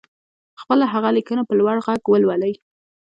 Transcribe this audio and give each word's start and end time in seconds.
خپله 0.61 0.85
هغه 0.93 1.09
ليکنه 1.17 1.41
په 1.45 1.53
لوړ 1.59 1.75
غږ 1.85 2.01
ولولئ. 2.07 2.53